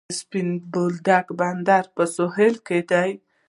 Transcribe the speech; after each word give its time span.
د 0.09 0.11
سپین 0.19 0.49
بولدک 0.71 1.25
بندر 1.39 1.83
په 1.95 2.03
سویل 2.15 2.55
کې 2.67 2.79
دی 2.89 3.11